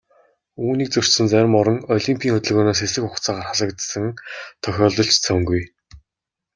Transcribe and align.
Үүнийг 0.63 0.89
зөрчсөн 0.93 1.27
зарим 1.33 1.53
орон 1.61 1.77
олимпын 1.95 2.31
хөдөлгөөнөөс 2.33 2.79
хэсэг 2.81 3.03
хугацаагаар 3.05 3.47
хасагдсан 3.49 4.05
тохиолдол 4.63 5.09
ч 5.11 5.15
цөөнгүй. 5.25 5.61